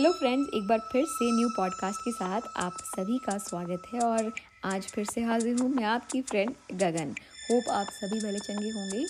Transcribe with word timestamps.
Hello 0.00 0.12
friends 0.12 0.50
एक 0.54 0.66
बार 0.66 0.78
फिर 0.92 1.04
से 1.04 1.30
न्यू 1.32 1.48
पॉडकास्ट 1.48 2.00
के 2.00 2.10
साथ 2.12 2.42
आप 2.56 2.76
सभी 2.82 3.18
का 3.18 3.36
स्वागत 3.38 3.82
है 3.94 4.00
और 4.00 4.32
आज 4.64 4.86
फिर 4.86 5.04
से 5.04 5.22
हाजिर 5.22 5.60
हूँ 5.60 5.68
मैं 5.70 5.84
आपकी 5.84 6.20
फ्रेंड 6.22 6.54
गगन। 6.72 7.10
होप 7.50 7.68
आप 7.70 7.86
सभी 7.86 8.20
भले 8.20 8.38
चंगे 8.38 8.70
होंगे, 8.70 9.02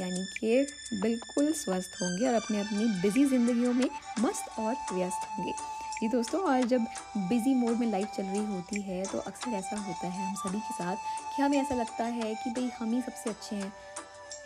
यानी 0.00 0.24
कि 0.36 1.00
बिल्कुल 1.00 1.52
स्वस्थ 1.52 1.96
होंगे 2.02 2.28
और 2.28 2.34
अपने 2.34 2.60
अपनी 2.60 2.86
बिज़ी 3.02 3.24
ज़िंदगियों 3.24 3.72
में 3.72 3.88
मस्त 4.20 4.58
और 4.58 4.74
व्यस्त 4.92 5.26
होंगे। 5.30 5.52
जी 6.00 6.08
दोस्तों 6.08 6.42
और 6.42 6.62
जब 6.64 6.86
बिज़ी 7.18 7.54
मोड 7.54 7.76
में 7.76 7.90
लाइफ 7.90 8.14
चल 8.16 8.22
रही 8.22 8.44
होती 8.44 8.82
है 8.82 9.04
तो 9.04 9.18
अक्सर 9.18 9.56
ऐसा 9.56 9.80
होता 9.80 10.06
है 10.06 10.28
हम 10.28 10.34
सभी 10.36 10.58
के 10.58 10.74
साथ 10.74 10.96
कि 11.36 11.42
हमें 11.42 11.58
ऐसा 11.58 11.74
लगता 11.74 12.04
है 12.04 12.34
कि 12.34 12.50
भाई 12.50 12.70
हम 12.78 12.94
ही 12.94 13.02
सबसे 13.02 13.30
अच्छे 13.30 13.56
हैं, 13.56 13.72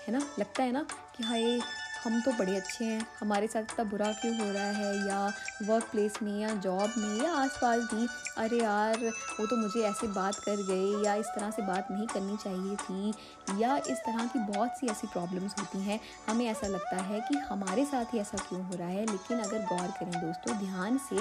है 0.09 0.13
ना? 0.13 0.27
लगता 0.39 0.63
है 0.63 0.73
ना 0.73 0.87
कि 1.17 1.25
हाय 1.25 1.59
हम 2.05 2.21
तो 2.21 2.33
बड़े 2.33 2.57
अच्छे 2.57 2.85
हैं। 2.85 3.07
हमारे 3.21 3.47
साथ 3.47 3.61
इतना 3.61 3.85
बुरा 3.85 4.13
क्यों 4.13 4.37
हो 4.39 4.53
रहा 4.53 4.71
है? 4.71 4.95
या 5.09 5.33
वर्क 5.63 5.85
प्लेस 5.85 6.15
में 6.23 6.41
या 6.41 6.49
जॉब 6.57 6.95
में 6.99 7.23
या 7.23 7.33
आसपास 7.33 7.81
भी। 7.95 8.07
अरे 8.39 8.59
यार, 8.59 8.99
वो 9.41 9.47
तो 9.47 9.57
मुझे 9.57 9.81
ऐसे 9.81 10.07
बात 10.07 10.35
कर 10.35 10.57
गए 10.69 11.05
या 11.05 11.15
इस 11.15 11.27
तरह 11.27 11.51
से 11.51 11.63
बात 11.63 11.91
नहीं 11.91 12.07
करनी 12.07 12.37
चाहिए 12.37 12.77
थी। 12.77 13.63
या 13.63 13.77
इस 13.77 13.99
तरह 13.99 14.27
की 14.27 14.39
बहुत 14.39 14.79
सी 14.79 14.87
ऐसी 14.87 15.07
प्रॉब्लम्स 15.07 15.55
होती 15.59 15.83
हैं। 15.83 16.01
हमें 16.29 16.47
ऐसा 16.47 16.67
लगता 16.67 16.97
है 17.03 17.21
कि 17.21 17.37
हमारे 17.41 17.85
साथ 17.85 18.15
ही 18.15 18.19
ऐसा 18.19 18.39
क्यों 18.39 18.65
हो 18.65 18.77
रहा 18.77 18.89
है? 18.89 19.07
लेकिन 19.07 19.39
अगर 19.39 19.65
गौर 19.67 19.89
करें 19.91 20.21
दोस्तों, 20.21 20.57
ध्यान 20.59 20.99
से 20.99 21.17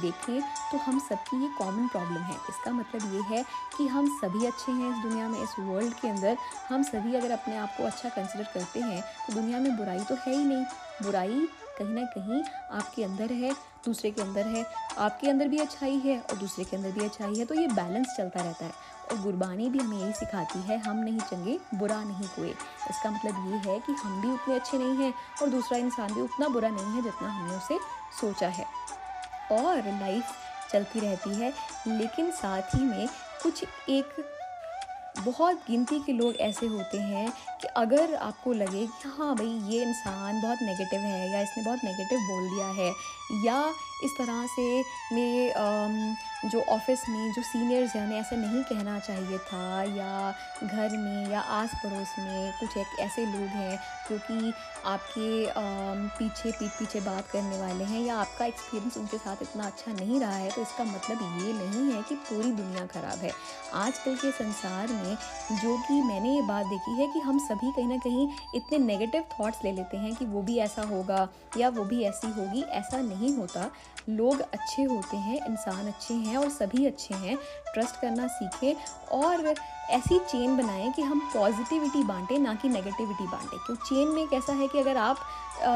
देखें 0.00 0.40
तो 0.72 0.78
हम 0.78 0.98
सबकी 0.98 1.42
ये 1.42 1.48
कॉमन 1.58 1.88
प्रॉब्लम 1.88 2.22
है। 2.22 2.36
इसका 2.50 2.72
मतलब 2.72 3.14
ये 3.14 3.22
है 3.26 3.44
कि 3.76 3.86
हम 3.86 4.08
सभी 4.18 4.46
अच्छे 4.46 4.72
हैं 4.72 4.90
इस 4.90 5.02
दुनिया 5.02 5.28
में, 5.28 5.42
इस 5.42 5.54
वर्ल्ड 5.58 5.94
के 5.94 6.08
अंदर। 6.08 6.36
हम 6.68 6.82
सभी 6.82 7.14
अगर 7.14 7.30
अपने 7.30 7.56
आप 7.56 7.76
को 7.76 7.84
अच्छा 7.84 8.08
कंसिडर 8.08 8.44
करते 8.54 8.80
हैं 8.80 9.02
तो 9.26 9.34
दुनिया 9.34 9.58
में 9.60 9.76
बुराई 9.76 10.00
तो 10.00 10.14
है 10.26 10.34
ही 10.34 10.44
नहीं। 10.44 10.64
बुराई 11.02 11.46
कहीं 11.78 11.94
ना 11.94 12.04
कहीं 12.08 12.42
आपके 12.72 13.04
अंदर 13.04 13.32
है, 13.32 13.52
दूसरे 13.84 14.10
के 14.10 14.22
अंदर 14.22 14.46
है। 14.46 14.64
आपके 14.98 15.28
अंदर 15.30 15.48
भी 15.48 15.58
अच्छाई 15.58 15.98
है 15.98 16.18
और 16.20 16.36
दूसरे 16.36 16.64
के 16.64 16.76
अंदर 16.76 16.90
भी 16.90 17.04
अच्छाई 17.04 17.34
है 17.34 17.44
तो 17.44 17.54
ये 17.54 17.66
बैलेंस 17.68 18.14
चलता 18.16 18.42
रहता 18.42 18.64
है। 18.64 18.72
और 19.06 19.20
गुरबानी 19.22 19.68
भी 19.70 19.78
हमें 19.78 19.98
यही 19.98 20.12
सिखाती 20.12 20.60
है, 20.60 20.78
हम 20.78 20.96
नहीं 20.98 21.18
चंगे, 21.20 21.58
बुरा 21.74 22.02
नहीं 22.04 22.28
हुए 22.38 22.48
इसका 22.48 23.10
मतलब 23.10 23.50
ये 23.50 23.58
है 23.66 23.78
कि 23.80 23.92
हम 23.94 24.20
भी 24.22 24.30
उतने 24.30 24.54
अच्छे 24.54 24.78
नहीं 24.78 24.96
हैं 24.96 25.12
और 25.42 25.48
दूसरा 25.48 25.78
इंसान 25.78 26.14
भी 26.14 26.20
उतना 26.20 26.48
बुरा 26.48 26.68
नहीं 26.68 26.94
है 26.94 27.02
जितना 27.02 27.28
हमने 27.28 27.56
उसे 27.56 27.78
सोचा 28.20 28.48
है। 28.48 28.66
और 29.52 29.86
लाइफ 30.00 30.32
चलती 30.72 31.00
रहती 31.00 31.34
है, 31.34 31.52
लेकिन 31.88 32.30
साथ 32.32 32.74
ही 32.74 32.84
में 32.84 33.08
कुछ 33.42 33.64
एक 33.88 34.14
बहुत 35.24 35.62
गिनती 35.68 35.98
के 36.06 36.12
लोग 36.12 36.36
ऐसे 36.40 36.66
होते 36.66 36.98
हैं 37.00 37.30
कि 37.60 37.68
अगर 37.76 38.14
आपको 38.14 38.52
लगे 38.52 38.86
कि 38.86 39.08
हाँ 39.08 39.34
भाई, 39.36 39.48
ये 39.72 39.82
इंसान 39.82 40.40
बहुत 40.42 40.62
नेगेटिव 40.62 41.00
है 41.02 41.30
या 41.32 41.40
इसने 41.40 41.64
बहुत 41.64 41.84
नेगेटिव 41.84 42.18
बोल 42.20 42.48
दिया 42.50 42.66
है 42.78 42.92
या 43.44 43.60
इस 44.04 44.12
तरह 44.16 44.46
से 44.46 44.64
मेरे 45.14 45.52
जो 46.50 46.60
ऑफ़िस 46.68 47.02
में 47.08 47.32
जो 47.32 47.42
सीनियर्स 47.42 47.94
हैं, 47.96 48.02
हमें 48.02 48.18
ऐसा 48.18 48.36
नहीं 48.36 48.62
कहना 48.64 48.98
चाहिए 48.98 49.38
था 49.40 49.82
या 49.84 50.34
घर 50.64 50.96
में 50.96 51.30
या 51.30 51.40
आस 51.40 51.70
पड़ोस 51.84 52.14
में 52.18 52.52
कुछ 52.60 52.76
एक 52.76 52.98
ऐसे 53.00 53.24
लोग 53.26 53.46
हैं 53.54 53.78
जो 54.10 54.18
कि 54.26 54.52
आपके 54.86 55.46
पीछे 56.18 56.50
पीठ 56.50 56.70
पीछे 56.78 57.00
बात 57.00 57.30
करने 57.32 57.58
वाले 57.60 57.84
हैं 57.84 58.04
या 58.06 58.16
आपका 58.16 58.44
एक्सपीरियंस 58.44 58.96
उनके 58.96 59.18
साथ 59.18 59.42
इतना 59.42 59.66
अच्छा 59.66 59.92
नहीं 59.92 60.20
रहा 60.20 60.36
है 60.36 60.50
तो 60.50 60.62
इसका 60.62 60.84
मतलब 60.84 61.22
ये 61.42 61.52
नहीं 61.54 61.90
है 61.92 62.02
कि 62.08 62.14
पूरी 62.28 62.52
दुनिया 62.52 62.86
ख़राब 62.94 63.18
है। 63.18 63.32
आजकल 63.76 64.14
के 64.16 64.30
संसार 64.32 64.92
में 64.92 65.05
जो 65.52 65.78
कि 65.78 66.02
मैंने 66.02 66.34
ये 66.34 66.42
बात 66.42 66.66
देखी 66.66 66.92
है 66.92 67.06
कि 67.06 67.18
हम 67.18 67.38
सभी 67.38 67.72
कहीं 67.72 67.88
ना 67.88 67.96
कहीं 67.96 68.28
इतने 68.54 68.78
नेगेटिव 68.78 69.24
थॉट्स 69.40 69.58
ले 69.64 69.72
लेते 69.72 69.96
हैं 69.96 70.14
कि 70.14 70.24
वो 70.24 70.42
भी 70.42 70.58
ऐसा 70.58 70.82
होगा 70.82 71.28
या 71.58 71.68
वो 71.68 71.84
भी 71.84 72.02
ऐसी 72.02 72.26
होगी। 72.26 72.62
ऐसा 72.62 72.96
नहीं 72.96 73.36
होता। 73.36 73.70
लोग 74.08 74.40
अच्छे 74.40 74.82
होते 74.82 75.16
हैं, 75.16 75.46
इंसान 75.46 75.86
अच्छे 75.86 76.14
हैं 76.14 76.36
और 76.36 76.48
सभी 76.48 76.86
अच्छे 76.86 77.14
हैं। 77.14 77.36
ट्रस्ट 77.74 78.00
करना 78.00 78.26
सीखें 78.26 78.74
और 79.12 79.54
ऐसी 79.90 80.18
चेन 80.20 80.56
बनाएँ 80.56 80.90
कि 80.92 81.02
हम 81.02 81.20
पॉजिटिविटी 81.34 82.02
बांटें, 82.04 82.38
ना 82.38 82.54
कि 82.54 82.68
नेगेटिविटी 82.68 83.26
बांटें। 83.26 83.58
क्यों? 83.58 83.76
चेन 83.78 84.08
में 84.08 84.26
कैसा 84.28 84.52
है 84.52 84.68
कि 84.68 84.78
अगर 84.78 84.96
आप 84.98 85.18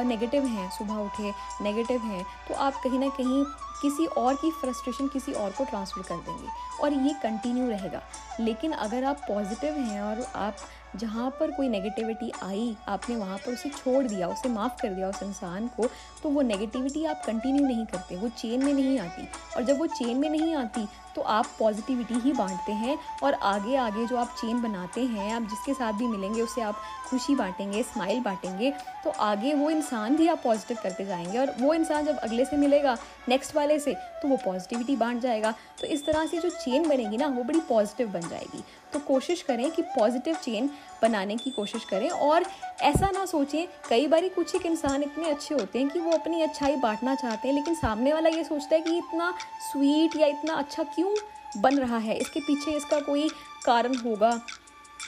नेगेटिव 0.07 0.45
हैं, 0.45 0.71
सुबह 0.71 0.95
उठे 0.97 1.33
नेगेटिव 1.63 2.01
हैं 2.03 2.25
तो 2.49 2.55
आप 2.57 2.81
कहीं 2.85 2.99
ना 2.99 3.09
कहीं 3.11 3.45
किसी 3.83 4.07
और 4.07 4.35
की 4.35 4.51
फ्रस्ट्रेशन 4.51 5.07
किसी 5.09 5.33
और 5.33 5.51
को 5.51 5.65
ट्रांसफ़र 5.65 6.03
कर 6.03 6.17
देंगे 6.17 6.49
और 6.83 6.93
ये 6.97 7.13
कंटिन्यू 7.23 7.69
रहेगा। 7.69 8.03
लेकिन 8.41 8.73
अगर 8.73 9.05
आप 9.05 9.21
पॉजिटिव 9.29 9.75
हैं 9.75 10.01
और 10.03 10.21
आप 10.37 10.57
जहाँ 10.97 11.31
पर 11.31 11.51
कोई 11.51 11.69
नेगेटिविटी 11.69 12.31
आई, 12.43 12.77
आपने 12.89 13.17
वहाँ 13.17 13.37
पर 13.39 13.53
उसे 13.53 13.69
छोड़ 13.71 14.05
दिया, 14.05 14.29
उसे 14.29 14.49
माफ़ 14.49 14.81
कर 14.83 14.89
दिया 14.89 15.09
उस 15.09 15.23
इंसान 15.23 15.69
को 15.77 15.87
तो 16.23 16.29
वो 16.29 16.43
नेगेटिविटी 16.43 17.05
आप 17.05 17.23
कंटिन्यू 17.27 17.67
नहीं 17.67 17.85
करते, 17.87 18.17
वो 18.17 18.29
चेन 18.31 18.65
में 18.65 18.73
नहीं 18.75 18.99
आती। 18.99 19.29
और 19.57 19.63
जब 19.63 19.79
वो 19.79 19.87
चेन 19.89 20.17
में 20.17 20.29
नहीं 20.31 20.55
आती 20.55 20.87
तो 21.17 21.23
आप 21.23 21.47
पॉजिटिविटी 21.59 22.15
ही 22.15 22.33
बांटते 22.33 22.73
हैं 22.73 22.99
और 23.23 23.35
आगे 23.35 23.77
आगे 23.77 24.07
जो 24.07 24.17
आप 24.17 24.35
चेन 24.41 24.61
बनाते 24.63 25.05
हैं, 25.05 25.33
आप 25.35 25.43
जिसके 25.43 25.75
साथ 25.75 25.93
भी 25.93 26.07
मिलेंगे, 26.07 26.43
उससे 26.43 26.63
आप 26.63 26.83
खुशी 27.09 27.35
बांटेंगे 27.35 27.83
स्माइल 27.83 28.21
बांटेंगे 28.21 28.73
तो 29.05 29.11
आगे 29.11 29.55
वो 29.55 29.71
इंसान 29.71 30.17
भी 30.17 30.29
आप 30.29 30.41
पॉजिटिव 30.45 30.77
करते 30.83 31.05
जाएँगे 31.05 31.39
और 31.39 31.55
वो 31.61 31.75
इंसान 31.75 32.05
जब 32.07 32.19
अगले 32.19 32.45
से 32.45 32.57
मिलेगा 32.57 32.97
नेक्स्ट 33.29 33.57
वाले 33.57 33.79
से 33.79 33.95
तो 34.23 34.29
वो 34.29 34.37
पॉजिटिविटी 34.37 34.97
बांट 34.97 35.21
जाएगा। 35.23 35.55
तो 35.81 35.87
इस 35.87 36.05
तरह 36.07 36.27
से 36.27 36.39
जो 36.39 36.49
चेन 36.51 36.89
बनेगी 36.89 37.17
ना, 37.17 37.27
वो 37.27 37.43
बड़ी 37.43 37.61
पॉजिटिव 37.61 38.09
बन 38.09 38.21
जाएगी। 38.21 38.63
तो 38.93 38.99
कोशिश 38.99 39.43
करें 39.43 39.71
कि 39.71 39.83
पॉजिटिव 39.83 40.35
चेन 40.35 40.71
बनाने 41.03 41.37
की 41.37 41.51
कोशिश 41.51 41.85
करें 41.85 42.09
और 42.11 42.45
ऐसा 42.83 43.11
ना 43.11 43.25
सोचें, 43.27 43.67
कई 43.89 44.07
बार 44.07 44.29
कुछ 44.29 44.55
एक 44.55 44.67
इंसान 44.67 45.03
इतने 45.03 45.31
अच्छे 45.31 45.55
होते 45.55 45.79
हैं 45.79 45.89
कि 45.89 46.01
वो 46.01 46.13
अपनी 46.13 46.43
अच्छाई 46.43 46.77
बांटना 46.77 47.15
चाहते 47.15 47.49
हैं, 47.49 47.55
लेकिन 47.55 47.75
सामने 47.75 48.13
वाला 48.13 48.29
ये 48.29 48.45
सोचता 48.45 48.75
है 48.75 48.81
कि 48.81 48.97
इतना 48.99 49.33
स्वीट 49.73 50.17
या 50.17 50.27
इतना 50.27 50.55
अच्छा 50.55 50.83
क्यों 50.85 51.15
बन 51.57 51.79
रहा 51.79 51.99
है? 51.99 52.17
इसके 52.19 52.41
पीछे 52.41 52.71
इसका 52.71 53.01
कोई 53.01 53.29
कारण 53.65 53.97
होगा? 53.97 54.31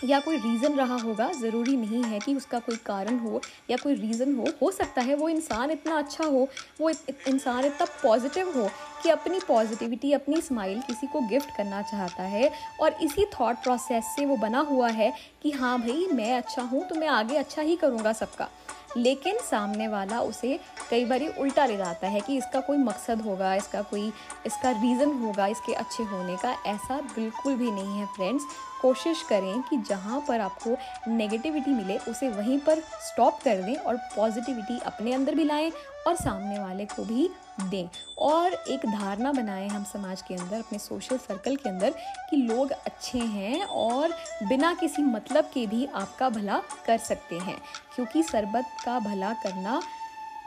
या 0.04 0.18
कोई 0.20 0.36
रीज़न 0.36 0.74
रहा 0.74 0.96
होगा, 0.96 1.30
ज़रूरी 1.32 1.76
नहीं 1.76 2.02
है 2.04 2.18
कि 2.20 2.34
उसका 2.34 2.58
कोई 2.58 2.76
कारण 2.86 3.18
हो 3.18 3.40
या 3.70 3.76
कोई 3.76 3.94
रीज़न 3.94 4.34
हो 4.36 4.46
हो 4.62 4.70
सकता 4.70 5.00
है 5.00 5.14
वो 5.14 5.28
इंसान 5.28 5.70
इतना 5.70 5.98
अच्छा 5.98 6.24
हो, 6.24 6.46
वो 6.80 6.90
इंसान 7.28 7.64
इतना 7.64 7.86
पॉजिटिव 8.02 8.52
हो 8.56 8.68
कि 9.02 9.10
अपनी 9.10 9.40
पॉजिटिविटी 9.48 10.12
अपनी 10.12 10.40
स्माइल 10.40 10.80
किसी 10.80 11.06
को 11.06 11.20
गिफ्ट 11.28 11.56
करना 11.56 11.82
चाहता 11.82 12.22
है 12.24 12.50
और 12.80 12.96
इसी 13.02 13.24
थॉट 13.32 13.62
प्रोसेस 13.62 14.12
से 14.16 14.26
वो 14.26 14.36
बना 14.36 14.60
हुआ 14.60 14.88
है 14.90 15.12
कि 15.42 15.50
हाँ 15.50 15.78
भाई, 15.80 16.06
मैं 16.12 16.32
अच्छा 16.36 16.62
हूँ 16.62 16.84
तो 16.88 16.94
मैं 16.94 17.08
आगे 17.08 17.36
अच्छा 17.36 17.62
ही 17.62 17.76
करूँगा 17.76 18.12
सबका। 18.12 18.48
लेकिन 18.96 19.38
सामने 19.40 19.86
वाला 19.88 20.20
उसे 20.20 20.58
कई 20.90 21.04
बार 21.04 21.22
उल्टा 21.40 21.64
ले 21.66 21.76
जाता 21.76 22.06
है 22.06 22.20
कि 22.20 22.36
इसका 22.38 22.60
कोई 22.60 22.78
मकसद 22.78 23.20
होगा, 23.20 23.54
इसका 23.54 23.80
कोई, 23.82 24.12
इसका 24.46 24.70
रीज़न 24.72 25.12
होगा 25.20 25.46
इसके 25.46 25.72
अच्छे 25.74 26.02
होने 26.02 26.36
का, 26.36 26.52
ऐसा 26.66 27.00
बिल्कुल 27.14 27.54
भी 27.54 27.70
नहीं 27.70 27.98
है 27.98 28.06
फ्रेंड्स 28.06 28.46
कोशिश 28.82 29.22
करें 29.22 29.62
कि 29.62 29.76
जहाँ 29.88 30.24
पर 30.28 30.40
आपको 30.40 30.76
नेगेटिविटी 31.08 31.70
मिले, 31.70 31.96
उसे 31.98 32.28
वहीं 32.28 32.58
पर 32.58 32.80
स्टॉप 32.80 33.38
कर 33.44 33.62
दें 33.62 33.76
और 33.76 33.96
पॉजिटिविटी 34.16 34.78
अपने 34.78 35.12
अंदर 35.12 35.34
भी 35.34 35.44
लाएँ 35.44 35.70
और 36.06 36.14
सामने 36.16 36.58
वाले 36.58 36.84
को 36.84 37.04
भी 37.04 37.28
दें। 37.60 37.88
और 38.18 38.52
एक 38.52 38.86
धारणा 38.86 39.32
बनाएँ 39.32 39.68
हम 39.68 39.84
समाज 39.84 40.22
के 40.22 40.34
अंदर, 40.34 40.58
अपने 40.58 40.78
सोशल 40.78 41.18
सर्कल 41.18 41.56
के 41.56 41.68
अंदर 41.68 41.94
कि 42.30 42.36
लोग 42.36 42.70
अच्छे 42.70 43.18
हैं 43.18 43.64
और 43.64 44.14
बिना 44.42 44.74
किसी 44.74 45.02
मतलब 45.02 45.44
के 45.44 45.66
भी 45.66 45.86
आपका 45.94 46.28
भला 46.28 46.60
कर 46.86 46.98
सकते 46.98 47.38
हैं। 47.38 47.56
क्योंकि 47.94 48.22
सरबत 48.22 48.76
का 48.84 48.98
भला 48.98 49.32
करना 49.32 49.80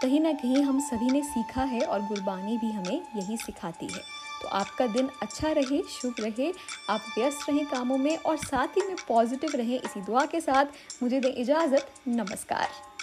कहीं 0.01 0.19
ना 0.19 0.31
कहीं 0.33 0.63
हम 0.63 0.79
सभी 0.79 1.09
ने 1.11 1.21
सीखा 1.23 1.63
है 1.63 1.81
और 1.81 2.01
गुरबानी 2.01 2.57
भी 2.57 2.71
हमें 2.71 3.01
यही 3.15 3.37
सिखाती 3.37 3.87
है। 3.87 4.24
तो 4.45 4.49
आपका 4.49 4.87
दिन 4.87 5.09
अच्छा 5.21 5.51
रहे, 5.51 5.81
शुभ 5.81 6.15
रहे, 6.19 6.53
आप 6.89 7.05
व्यस्त 7.17 7.49
रहें 7.49 7.65
कामों 7.65 7.97
में 7.97 8.17
और 8.17 8.37
साथ 8.37 8.67
ही 8.67 8.81
में 8.81 8.95
पॉजिटिव 9.07 9.51
रहें। 9.55 9.79
इसी 9.79 10.01
दुआ 10.01 10.25
के 10.25 10.41
साथ 10.41 10.65
मुझे 11.03 11.19
दें 11.19 11.33
इजाज़त। 11.33 11.87
नमस्कार। 12.07 12.94